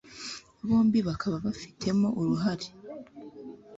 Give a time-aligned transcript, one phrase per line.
[0.67, 2.67] bombi bakaba bafitemo uruhare